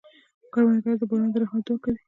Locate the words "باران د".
1.09-1.35